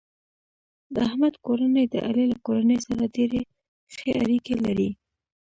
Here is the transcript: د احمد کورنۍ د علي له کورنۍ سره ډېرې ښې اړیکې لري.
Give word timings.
د 0.93 0.95
احمد 1.07 1.33
کورنۍ 1.45 1.85
د 1.93 1.95
علي 2.07 2.25
له 2.31 2.37
کورنۍ 2.45 2.77
سره 2.87 3.03
ډېرې 3.15 3.41
ښې 3.95 4.11
اړیکې 4.21 4.55
لري. 4.65 4.89